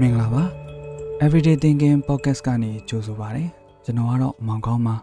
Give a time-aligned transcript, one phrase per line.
[0.00, 0.42] မင်္ဂလာပါ
[1.24, 3.44] Everyday Thinking Podcast ကနေကြိုဆိုပါရစေ
[3.84, 4.96] ကျွန်တော်ကတော့မောင်ကောင်းပါ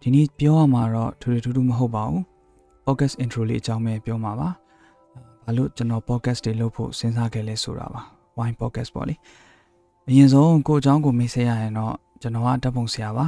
[0.00, 2.22] ဒီနေ့ပြောရမှာတော့ထူထူထူးထူးမဟုတ်ပါဘူး
[2.86, 4.48] Podcast intro လေးအကြောင်းပဲပြောမှာပါ
[5.44, 8.02] ဘာလို့ကျွန်တော် podcast တွေလုပ်ဖို့စဉ်းစားခဲ့လဲဆိုတာပါ
[8.38, 9.14] Wine Podcast ပေါ့လေ
[10.08, 13.26] အရင်ဆုံးကိုအကြောင်းကိုမေးဆက်ရရင်တော့ကျွန်တော်ကဓာတ်ပုံဆရာပါ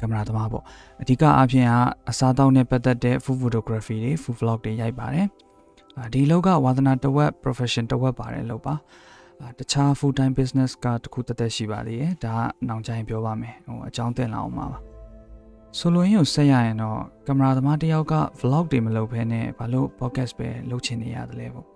[0.00, 0.64] ကင်မရာသမားပေါ့
[1.02, 1.72] အဓိကအားဖြင့်က
[2.10, 5.26] အစားအသောက်နဲ့ပတ်သက်တဲ့ food photography တွေ food vlog တွေရိုက်ပါတယ်
[6.12, 8.74] ဒီလောက်ကဝါသနာတဝက် profession တဝက်ပါတယ်လို့ပါ
[9.58, 14.66] တခြား full time business ကတခုတက်တက်ရှိပါသေးတယ်ဒါကနောက်ကျရင်ပြောပါမယ်ဟိုအကြောင်းတင်လာအောင်ပါ
[15.78, 21.66] ဆိုလိုရင်းကိုဆက်ရရင်တော့ကင်မရာသမားတယောက်က vlog တွေမလုပ်ဘဲနဲ့ဘာလို့ podcast ပဲလုပ်ချင်နေရတယ်လဲပေါ့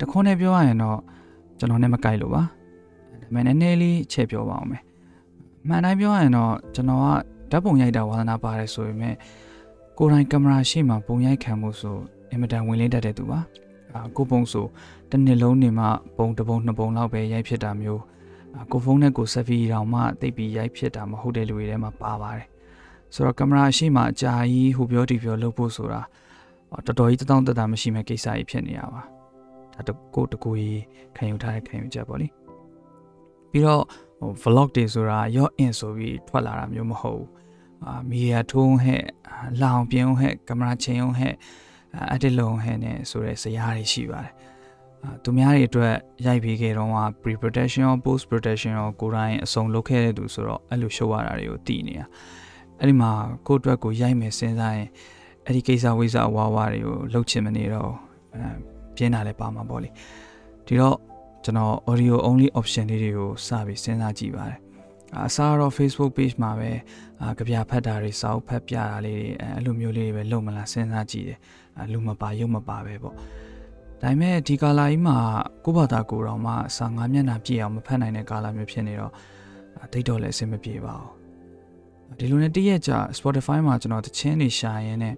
[0.00, 0.98] တခွန်းနဲ့ပြောရရင်တော့
[1.58, 2.46] ကျွန်တော်နဲ့မကိုက်လို့ပါဒါ
[3.20, 4.82] ပေမဲ့နည်းနည်းလေးချက်ပြောပါအောင်မယ်
[5.68, 7.06] မှန်တိုင်းပြောရရင်တော့ကျွန်တော်က
[7.50, 9.14] ဓာတ်ပုံရိုက်တာဝါသနာပါတယ်ဆိုပေမဲ့
[9.98, 11.96] ကိုယ်တိုင်ကင်မရာရှေ့မှာပုံရိုက်ခံမှုဆို
[12.30, 13.40] အင်မတန်ဝင်လင်းတတ်တဲ့သူပါ
[13.94, 14.66] အာကိုပုံဆို
[15.10, 15.86] တစ်နှစ်လုံးနေမှ
[16.16, 18.02] ပုံတစ်ပုံနှစ်ပုံလောက်ပဲရိုက်ဖြစ်တာမျိုး
[18.72, 22.46] ကိုဖုန်းနဲ့ကိုဆက်ဖီတောင်မှတိတ်ပြီးရိုက်ဖြစ်တာမဟုတ်တဲ့လူတွေထဲမှာပါပါတယ်
[23.14, 26.00] ဆိုတော့ကင်မရာအရှိမှအကြာကြီးဟိုပြောဒီပြောလုပ်ဖို့ဆိုတာ
[26.86, 29.02] တော်တော်ကြီးတောင်းတတာမရှိမဲ့ကိစ္စကြီးဖြစ်နေရပါ
[29.74, 30.82] ဒါတကိုတကူကြီး
[31.16, 32.26] ခံယူထားတဲ့ခံယူချက်ပေါ့လေ
[33.50, 33.84] ပြီးတော့
[34.20, 37.28] ဟို vlog တွေဆိုတာရော့ in ဆိုပြီးထွက်လာတာမျိုးမဟုတ်ဘူး
[37.86, 39.02] အာမီဒီယာထုံးဟဲ့
[39.62, 41.34] လောင်ပြင်းဟဲ့ကင်မရာချိန်ဟဲ့
[42.14, 44.32] edit လုပ်ဟဲ့နဲ့ဆိုတဲ့ဇာတ်တွေရှိပါတယ်
[45.24, 45.94] သူများတွေအတွက်
[46.26, 52.06] ရိုက်ပြီးခဲ့တော့က pre production ရော post production ရောကိုယ်တိုင်အစုံလုပ်ခဲ့တဲ့သူဆိုတော့အဲ့လိုရှုပ်ရတာတွေကိုတည်နေတာ
[52.78, 53.10] အဲ့ဒီမှာ
[53.46, 54.88] ကိုယ့်အတွက်ကိုရိုက်မယ်စဉ်းစားရင်
[55.46, 57.92] အဲ့ဒီကိစ္စဝိဇ္ဇဝါဝါတွေကိုလှုပ်ချင်မနေတော့
[58.34, 58.44] အဲ
[58.96, 59.90] ပြင်းတာလည်းပါမှာပေါ့လေ
[60.66, 60.96] ဒီတော့
[61.44, 64.58] ကျွန်တော် audio only option လေးတွေကိုစပြီးစဉ်းစားကြည့်ပါတယ်
[65.26, 66.70] အစားတော့ Facebook page မှာပဲ
[67.38, 71.38] ကြပြဖတ်တာတွေစာအုပ်ဖတ်ပြတာလေးတွေအဲ့လိုမျိုးလေးတွေပဲလုပ်မလားစဉ်းစားကြည့်တယ်
[71.92, 73.20] လူမပါရုပ်မပါပဲပေါ့ဒါ
[74.02, 75.16] ပေမဲ့ဒီကာလာကြီးမှာ
[75.64, 79.12] ကိုဘာသာကိုတော်မှစာငါးမျက်နှာပြည့်အောင်မဖတ်နိုင်တဲ့ကာလာမျိုးဖြစ်နေတော့
[79.92, 85.14] ဒိတ်တော့လည်းအဆင်မပြေပါဘူးဒီလိုနဲ့တည့်ရက်ကြာ Spotify မှာကျွန်တော်တချင်းနေရှာရင်းနဲ့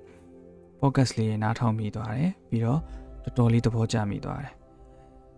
[0.81, 2.81] podcast လေးနားထောင်မိသွားတယ်ပြီးတော့
[3.25, 4.55] တော်တော်လေးသဘောကျမိသွားတယ်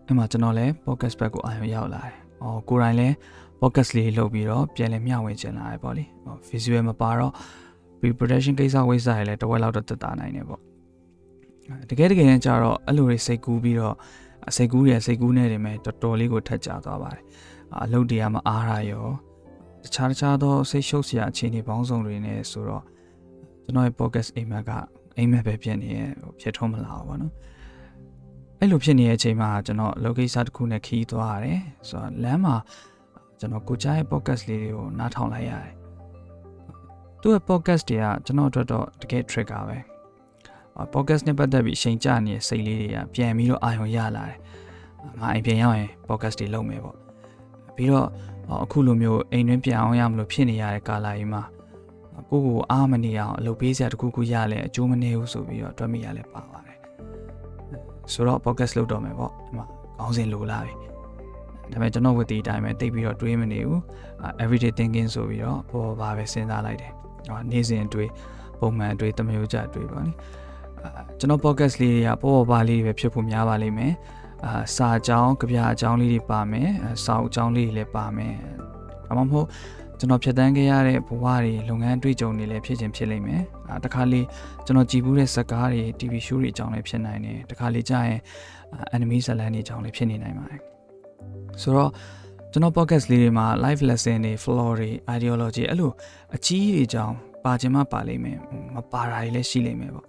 [0.07, 3.15] အဲ့မှာကျွန်တော်လည်း podcast ဘက်ကိုအာရုံရောက်လာတယ်။အော်ကိုယ်တိုင်လည်း
[3.61, 7.33] podcast လေးလုပ်ပြီးတော့ပြန်လည်မျှဝေချင်လာတယ်ပေါ့လေ။ဟော visual မပါတော့
[8.01, 10.61] pre-production ကိစ္စဝိစားရလည်းတစ်ဝက်လောက်တော့တက်တာနိုင်တယ်ပေါ့
[11.89, 13.97] တကယ်တကယ်နဲ့ကြတော့အဲ့လိုတွေစိတ်ကူးပြီးတော့
[14.57, 17.23] စိတ်ကူးရစိတ်ကူးနေတယ်မဲ့တော်တော်လေးကိုထက်ကြသွားပါတယ်
[17.85, 19.07] အလုပ်တွေကမအားရရော
[19.85, 22.83] တခြားတခြားသောစိတ်ရှုပ်စရာအခြေအနေပေါင်းစုံတွေနဲ့ဆိုတော့
[23.65, 24.71] ကျွန်တော်ရဲ့ podcast အိမ်မက်က
[25.17, 25.99] အိမ်မက်ပဲဖြစ်နေရ
[26.41, 27.33] ဖြစ်ထုံးမလာဘူးပေါ့နော်
[28.65, 32.57] အဲ့လိုဖြစ်နေတဲ့အချိန်မှာကျွန်တော်လောကိစ္စတစ်ခုနဲ့ခီးသွားရတယ်ဆိုတော့လမ်းမှာ
[33.39, 35.73] ကျွန်တော်ကိုကြားရဲ့ podcast လေးတွေကိုနားထောင်လိုက်ရတယ်
[37.21, 39.79] သူ့ရဲ့ podcast တွေကကျွန်တော်အတွက်တော့တကယ် trigger ပဲ
[40.95, 44.39] podcast နဲ့ပတ်သက်ပြီးချိန်ကြနေတဲ့စိတ်လေးတွေကပြန်ပြီးတော့အာရုံရလာတယ်။
[45.21, 46.97] ငါအိမ်ပြန်ရောက်ရင် podcast တွေလုပ်မယ်ပေါ့။
[47.77, 48.09] ပြီးတော့
[48.65, 51.43] အခုလိုမျိုးအိမ်တွင်းပြန်အောင်ရမလို့ဖြစ်နေရတဲ့ကာလကြီးမှာ
[52.31, 56.79] ကိုကိုအားမနေအောင်အလုပ်ပေးစရာတခုခုရလဲအကျိုးမနေဘူးဆိုပြီးတော့တွက်မိရလဲပါပါတယ်။
[58.13, 59.67] ဆိုတော့ podcast လုပ်တော့မယ်ပေါ့။ဒီမှာ
[59.99, 60.75] ခေါင်းစဉ်လိုလာပြီ။
[61.73, 63.81] ဒါပေမဲ့ကျွန်တော်ဝတ်ဒီအတိုင်းပဲတိတ်ပြီးတော့တွေးမနေဘူး။
[64.43, 66.93] everyday thinking ဆိုပြီးတော့ပေါ်ပေါ်ပဲစဉ်းစားလိုက်တယ်။
[67.29, 68.11] ဟောနေ့စဉ်တွေး
[68.59, 70.13] ပုံမှန်တွေးတမျိုးကြတွေးပါနိ။
[71.19, 73.93] ကျွန်တော် podcast လေးတွေကပေါ်ပေါ်ပါလေးတွေပဲဖြစ်ဖို့များပါလိမ့်မယ်
[74.45, 76.69] အာစာအကြောင်းကြပြအကြောင်းလေးတွေပါမယ်
[77.05, 78.35] စာအုပ်အကြောင်းလေးတွေလည်းပါမယ်
[79.07, 79.47] ဒါမှမဟုတ်
[80.05, 84.21] ကျွန်တော်ဖြတ်တန်းခဲ့ရတဲ့ဘဝတွေလုပ်ငန်းတွေ့ကြုံတွေလည်းဖြစ်ခြင်းဖြစ်လိမ့်မယ်အာတခါလေ
[84.65, 88.21] ကျွန်တော်ကြည်ဘူးတဲ့ဇာတ်ကားတွေ TV show တွေအကြောင်းလည်းဖြစ်နိုင်တယ်တခါလေကြာရင်
[88.97, 90.61] enemy ဇာတ်လမ်းတွေအကြောင်းလည်းဖြစ်နေနိုင်ပါတယ်
[91.63, 91.91] ဆိုတော့
[92.53, 95.91] ကျွန်တော် podcast လေးတွေမှာ live lesson တွေ flow တွေ ideology အဲ့လို
[96.37, 98.39] အကြီးတွေအကြောင်းပါခြင်းမပါလိမ့်မယ်
[98.75, 100.09] မပါတာတွေလည်းရှိလိမ့်မယ်ပေါ့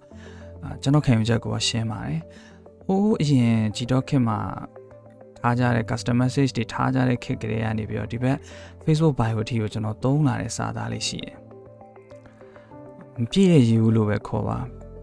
[0.82, 2.20] ကျွန်တော်ခံယူချက်ကိုရှင်းပါတယ်
[2.84, 4.38] ဟိုးအရင် Gtalk ခေတ်မှာ
[5.46, 8.36] ထားကြတဲ့ custom message တွေထားကြတဲ့ခေတ်ကလေးကနေပြီးတော့ဒီဘက်
[8.84, 11.36] Facebook bio အထိကိုကျွန်တော်သုံးလာတဲ့စာသားလေးရှိတယ်
[13.20, 14.58] မပြည့်တဲ့ရည်ဦးလို့ပဲခေါ်ပါ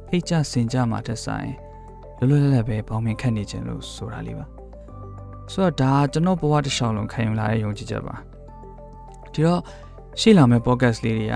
[0.07, 1.49] ဖိတ်ကြစင်ကြမှာတက်ဆိုင်
[2.17, 4.45] လွတ်လွတ်လပ်လပ်ပဲပေါင်းမြင်ခတ်နေခြင်းလို့ဆိုတာလေးပါ
[5.51, 8.15] ဆိုတော့ဒါကျွန်တော်ဘဝတစ်လျှောက်လုံးခံယူလာတဲ့ယုံကြည်ချက်ပါ
[9.33, 9.61] ဒီတော့
[10.19, 11.35] ရှေ့လာမယ့် podcast လေးတွေက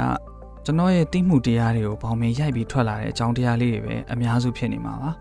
[0.66, 5.12] ကျွန်တော်ရဲ့သိမှုတရားတွေကိုပေါင်းမင်းရိုက်ပြီးထွက်လာတဲ့အကြောင်းတရားလေးတွေပဲအများစုဖြစ်နေမှာပါ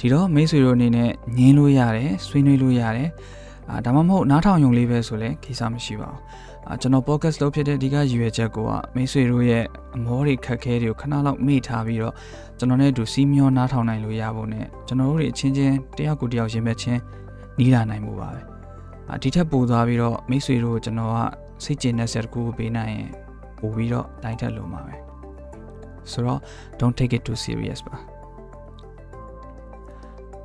[0.00, 3.10] ဒီတော့မိတ်ဆွေတို့အနေနဲ့ညင်းလို့ရတယ်ဆွေးနွေးလို့ရတယ်
[3.70, 6.20] အာဒါမှမဟုတ်နားထောင်ယုံလေးပဲဆိုလဲခိစားမရှိပါဘူး
[6.68, 9.64] အာကျွန်တော် podcast လုပ်ဖြစ်တဲ့ဒီကရည်ရွယ်ချက်ကိုကမိတ်ဆွေတို့ရဲ့
[9.96, 12.14] အမောတွေခက်ခဲတွေကိုခဏလောက်မေ့ထားပြီးတော့
[12.58, 17.00] ကျွန်တော်နဲ့အတူစီးမျောနားထောင်နိုင်လို့ရဖို့နဲ့ကျွန်တော်တို့တွေအချင်းချင်းတယောက်ကိုတယောက်ရင်မဲ့ချင်း
[17.58, 18.40] နီးလာနိုင်မှုပါပဲ
[19.10, 21.18] အာဒီထက်ပိုသွားပြီးတော့မိတ်ဆွေတို့ကိုကျွန်တော်က
[21.64, 23.08] စိတ်ကျဉ်တဲ့ဆက်တစ်ခုကိုပေးနိုင်ရင်
[23.58, 24.94] ပို့ပြီးတော့တိုင်းထက်လို့မှာပဲ
[26.12, 26.40] ဆိုတော့
[26.80, 28.17] don't take it too serious ပါ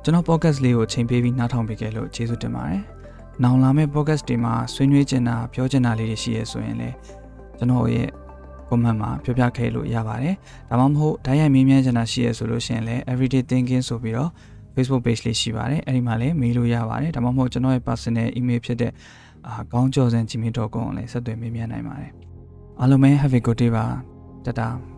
[0.06, 2.82] ကျွန်တော် podcast လေးကိုချိန်ပေးပြီးနားထောင်ပေးခဲ့လို့ကျေးဇူးတင်ပါတယ်။
[3.42, 6.94] နောက်လာမယ့် podcast တွေမှာဆွေးနွေးချင်တာပြောချင်တာလေးတွေရှိရဆိုရင်လည်း
[7.58, 8.08] ကျွန်တော်ရဲ့
[8.68, 10.34] comment မှာပြောပြခဲ့လို့ရပါတယ်။
[10.70, 14.30] ဒါမှမဟုတ်ဓာတ်ရိုက်မေးမြန်းချင်တာရှိရဆိုလို့ရှိရင်လည်း everyday thinking ဆိုပြီးတော့
[14.74, 18.92] Facebook page လေးရှိပါတယ်။အဲဒီမှာလည်းမေးလို့ရပါတယ်။ဒါမှမဟုတ်ကျွန်တော်ရဲ့ personal email ဖြစ်တဲ့
[19.46, 22.12] အာကောင်းကျော်စံ gmail.com ကိုလည်းဆက်သွယ်မေးမြန်းနိုင်ပါတယ်။
[22.80, 23.84] အားလုံးပဲ have a good day ပါ။
[24.46, 24.93] တတား